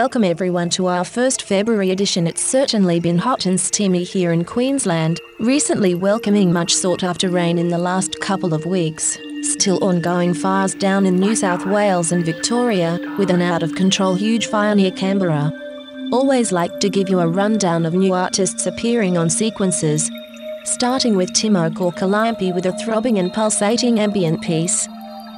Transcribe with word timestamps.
Welcome 0.00 0.22
everyone 0.22 0.70
to 0.70 0.86
our 0.86 1.04
first 1.04 1.42
February 1.42 1.90
edition. 1.90 2.28
It's 2.28 2.44
certainly 2.44 3.00
been 3.00 3.18
hot 3.18 3.46
and 3.46 3.60
steamy 3.60 4.04
here 4.04 4.30
in 4.30 4.44
Queensland, 4.44 5.20
recently 5.40 5.96
welcoming 5.96 6.52
much 6.52 6.72
sought 6.72 7.02
after 7.02 7.28
rain 7.28 7.58
in 7.58 7.66
the 7.66 7.78
last 7.78 8.20
couple 8.20 8.54
of 8.54 8.64
weeks. 8.64 9.18
Still 9.42 9.82
ongoing 9.82 10.34
fires 10.34 10.76
down 10.76 11.04
in 11.04 11.16
New 11.16 11.34
South 11.34 11.66
Wales 11.66 12.12
and 12.12 12.24
Victoria, 12.24 13.00
with 13.18 13.28
an 13.28 13.42
out 13.42 13.64
of 13.64 13.74
control 13.74 14.14
huge 14.14 14.46
fire 14.46 14.76
near 14.76 14.92
Canberra. 14.92 15.50
Always 16.12 16.52
like 16.52 16.78
to 16.78 16.88
give 16.88 17.08
you 17.08 17.18
a 17.18 17.26
rundown 17.26 17.84
of 17.84 17.92
new 17.92 18.14
artists 18.14 18.66
appearing 18.66 19.18
on 19.18 19.28
sequences. 19.28 20.08
Starting 20.62 21.16
with 21.16 21.32
Timo 21.32 21.72
Kaukolampi 21.74 22.54
with 22.54 22.66
a 22.66 22.72
throbbing 22.84 23.18
and 23.18 23.32
pulsating 23.32 23.98
ambient 23.98 24.42
piece. 24.42 24.86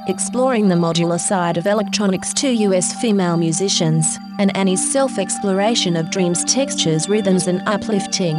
Exploring 0.07 0.67
the 0.67 0.75
modular 0.75 1.19
side 1.19 1.57
of 1.57 1.67
electronics, 1.67 2.33
two 2.33 2.51
US 2.51 2.99
female 2.99 3.37
musicians, 3.37 4.17
and 4.39 4.55
Annie's 4.57 4.91
self 4.91 5.19
exploration 5.19 5.95
of 5.95 6.09
dreams, 6.09 6.43
textures, 6.45 7.07
rhythms, 7.07 7.45
and 7.45 7.61
uplifting. 7.67 8.35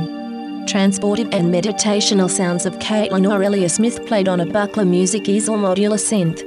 Transportive 0.67 1.33
and 1.33 1.55
meditational 1.55 2.29
sounds 2.29 2.67
of 2.67 2.81
Kaitlyn 2.81 3.31
Aurelia 3.31 3.69
Smith 3.69 4.05
played 4.07 4.27
on 4.27 4.41
a 4.41 4.47
Buchla 4.47 4.87
Music 4.87 5.29
Easel 5.29 5.57
modular 5.57 6.01
synth. 6.01 6.43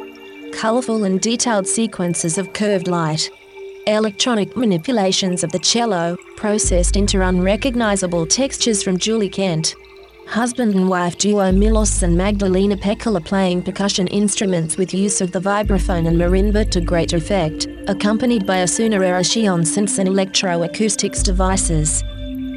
Colourful 0.54 1.06
and 1.06 1.22
detailed 1.22 1.66
sequences 1.66 2.38
of 2.38 2.52
curved 2.52 2.90
light. 2.90 3.30
Electronic 3.88 4.58
manipulations 4.58 5.46
of 5.46 5.52
the 5.54 5.60
cello, 5.60 6.18
processed 6.36 6.98
into 6.98 7.22
unrecognizable 7.22 8.26
textures 8.26 8.84
from 8.84 8.98
Julia 8.98 9.30
Kent. 9.30 9.76
Husband 10.28 10.76
and 10.76 10.90
wife 10.90 11.18
duo 11.18 11.52
Milos 11.52 12.04
and 12.04 12.18
Magdalena 12.18 12.76
Pekala 12.76 13.24
playing 13.24 13.62
percussion 13.62 14.08
instruments 14.08 14.76
with 14.76 14.94
use 14.94 15.22
of 15.22 15.32
the 15.32 15.40
vibraphone 15.40 16.08
and 16.08 16.18
marimba 16.18 16.70
to 16.72 16.82
great 16.82 17.14
effect, 17.14 17.68
accompanied 17.88 18.46
by 18.46 18.58
a 18.58 18.68
Sonora 18.68 19.22
Shion 19.22 19.62
synths 19.62 20.00
and 20.00 20.10
electroacoustics 20.10 21.24
devices. 21.24 22.02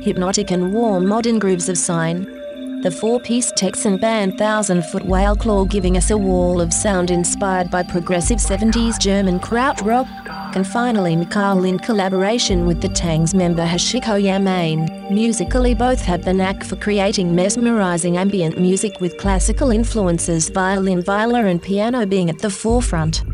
Hypnotic 0.04 0.50
and 0.50 0.72
warm 0.72 1.06
modern 1.06 1.38
grooves 1.38 1.68
of 1.68 1.78
sign. 1.78 2.37
The 2.82 2.92
four-piece 2.92 3.50
Texan 3.56 3.96
band 3.96 4.38
Thousand 4.38 4.84
Foot 4.84 5.04
Whale 5.04 5.34
Claw 5.34 5.64
giving 5.64 5.96
us 5.96 6.10
a 6.10 6.16
wall 6.16 6.60
of 6.60 6.72
sound 6.72 7.10
inspired 7.10 7.72
by 7.72 7.82
progressive 7.82 8.38
70s 8.38 9.00
German 9.00 9.40
krautrock, 9.40 10.06
and 10.54 10.64
finally 10.64 11.16
Mikhail 11.16 11.64
in 11.64 11.80
collaboration 11.80 12.66
with 12.66 12.80
the 12.80 12.88
Tangs 12.88 13.34
member 13.34 13.66
Hoshiko 13.66 14.22
Yamane. 14.22 15.10
Musically 15.10 15.74
both 15.74 16.00
have 16.02 16.24
the 16.24 16.32
knack 16.32 16.62
for 16.62 16.76
creating 16.76 17.34
mesmerizing 17.34 18.16
ambient 18.16 18.60
music 18.60 19.00
with 19.00 19.18
classical 19.18 19.72
influences 19.72 20.48
violin, 20.48 21.02
viola 21.02 21.46
and 21.46 21.60
piano 21.60 22.06
being 22.06 22.30
at 22.30 22.38
the 22.38 22.50
forefront. 22.50 23.24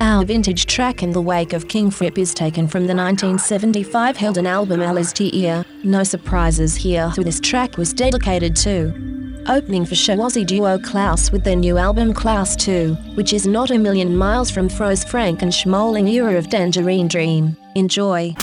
Our 0.00 0.24
vintage 0.24 0.66
track 0.66 1.02
in 1.02 1.12
the 1.12 1.20
wake 1.20 1.52
of 1.52 1.68
King 1.68 1.90
Fripp 1.90 2.18
is 2.18 2.34
taken 2.34 2.66
from 2.66 2.86
the 2.86 2.94
1975 2.94 4.16
Heldon 4.16 4.46
album 4.46 4.80
Allez 4.82 5.12
Teia. 5.12 5.64
No 5.84 6.02
surprises 6.02 6.74
here 6.74 7.10
who 7.10 7.22
this 7.22 7.40
track 7.40 7.76
was 7.76 7.92
dedicated 7.92 8.56
to. 8.56 9.42
Opening 9.48 9.84
for 9.84 9.94
show 9.94 10.16
Aussie 10.16 10.46
duo 10.46 10.78
Klaus 10.78 11.30
with 11.30 11.44
their 11.44 11.56
new 11.56 11.78
album 11.78 12.12
Klaus 12.12 12.56
2, 12.56 12.94
which 13.14 13.32
is 13.32 13.46
not 13.46 13.70
a 13.70 13.78
million 13.78 14.16
miles 14.16 14.50
from 14.50 14.68
Froese 14.68 15.06
Franke 15.06 15.42
and 15.42 15.52
Schmoelling 15.52 16.10
era 16.10 16.36
of 16.36 16.48
Tangerine 16.48 17.08
Dream. 17.08 17.56
Enjoy. 17.74 18.34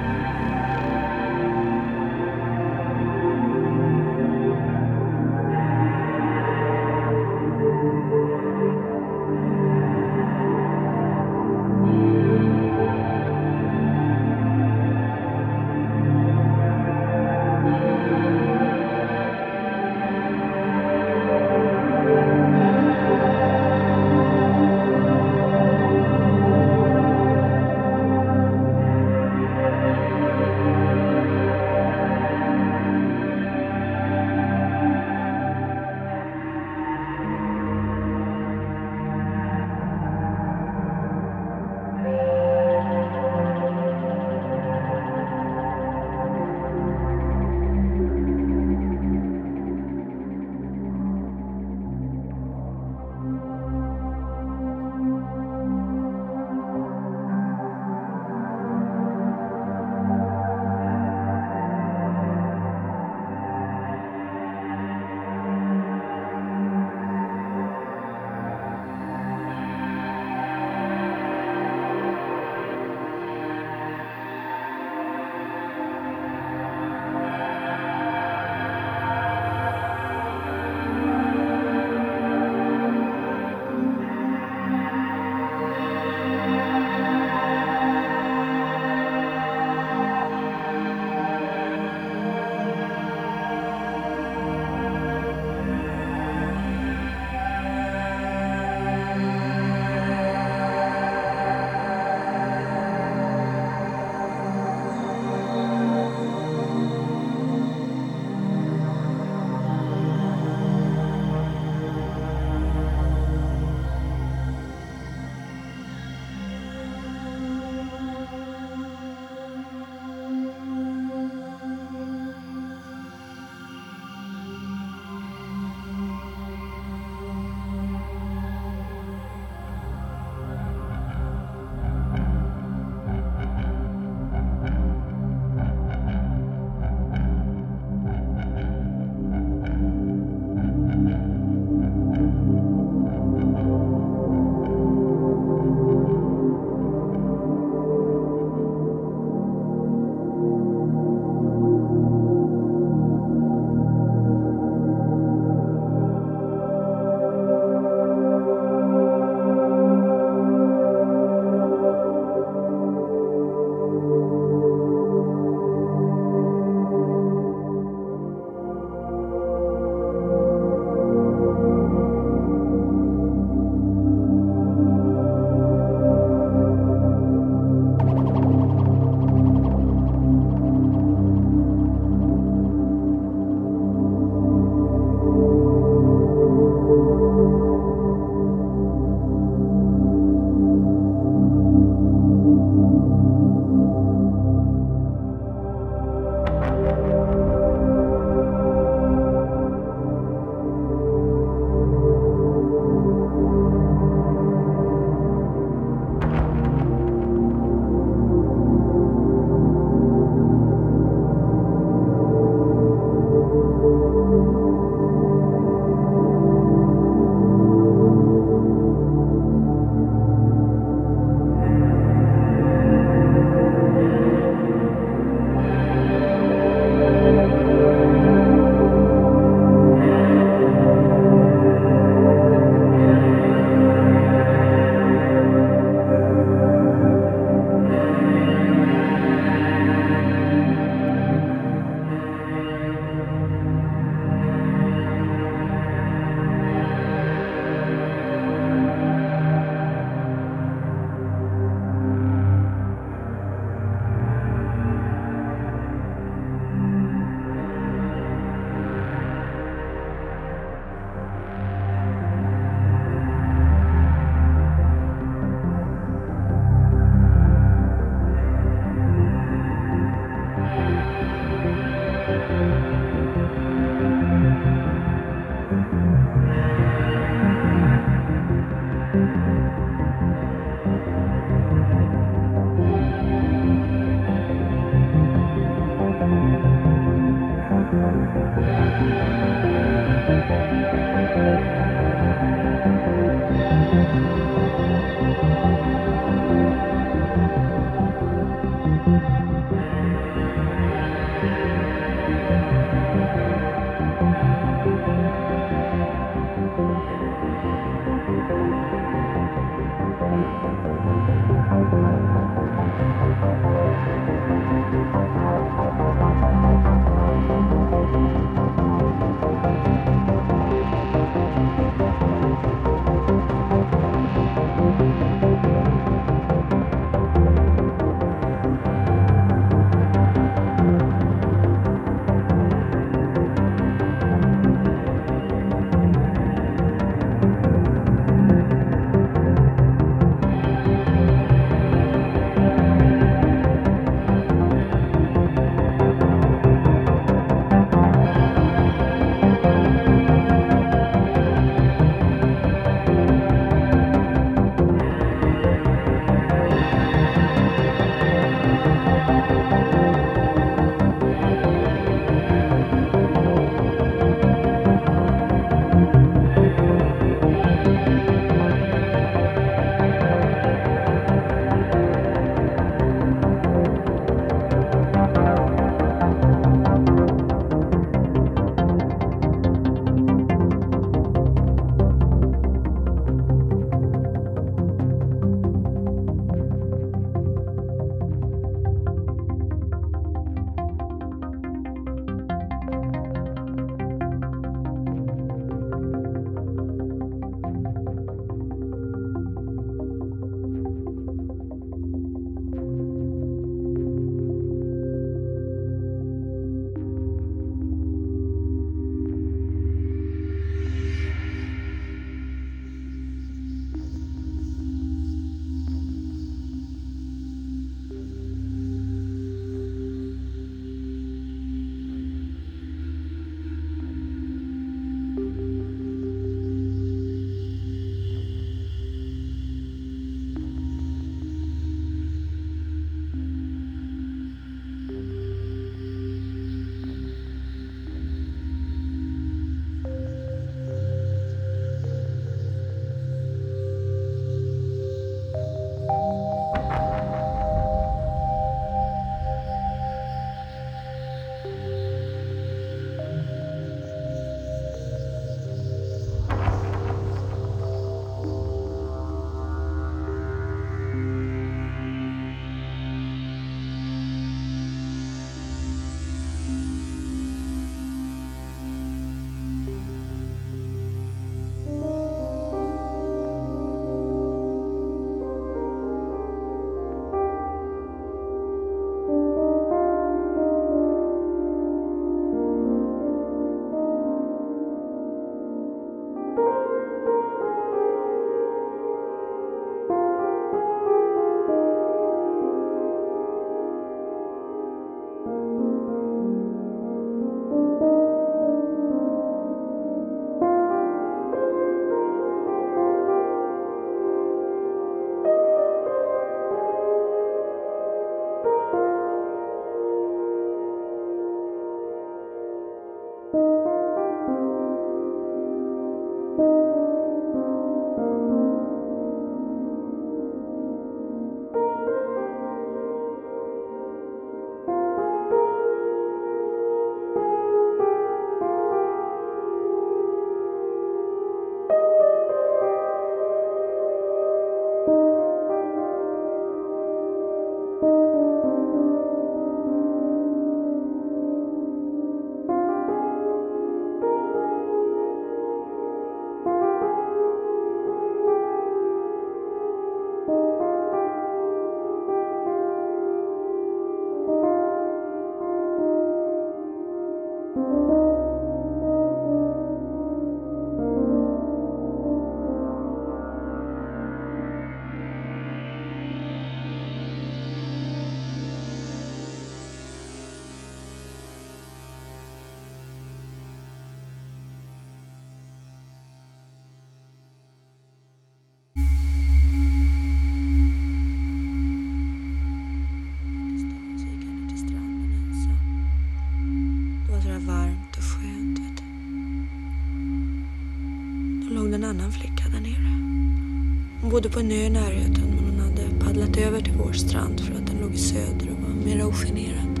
bodde 594.32 594.48
på 594.48 594.60
en 594.60 594.72
ö 594.72 594.74
i 594.74 594.90
närheten 594.90 595.44
men 595.56 595.64
hon 595.64 595.80
hade 595.80 596.24
paddlat 596.24 596.56
över 596.56 596.80
till 596.80 596.92
vår 596.92 597.12
strand 597.12 597.60
för 597.60 597.74
att 597.74 597.86
den 597.86 597.98
låg 598.00 598.14
i 598.14 598.18
söder 598.18 598.70
och 598.70 598.88
var 598.88 599.04
mera 599.04 599.26
ogenerad. 599.26 600.00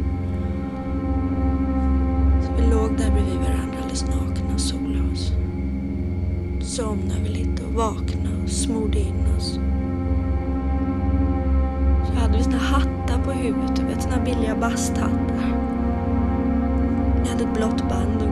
Så 2.42 2.62
vi 2.62 2.70
låg 2.70 2.90
där 2.98 3.10
bredvid 3.10 3.36
varandra 3.36 3.78
alldeles 3.82 4.06
nakna 4.06 4.54
och 4.54 4.60
solade 4.60 5.12
oss. 5.12 5.32
Somnade 6.60 7.20
vi 7.22 7.28
lite 7.28 7.64
och 7.64 7.72
vaknade 7.72 8.42
och 8.44 8.50
smorde 8.50 8.98
in 8.98 9.36
oss. 9.38 9.58
Så 12.06 12.12
hade 12.20 12.38
vi 12.38 12.44
såna 12.44 12.58
hattar 12.58 13.24
på 13.24 13.32
huvudet, 13.32 13.76
du 13.76 13.84
vet 13.84 14.02
såna 14.02 14.24
billiga 14.24 14.56
basthattar. 14.56 15.58
Vi 17.22 17.28
hade 17.28 17.44
ett 17.44 17.54
blått 17.54 17.88
band 17.88 18.31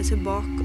desse 0.00 0.16
boco 0.16 0.59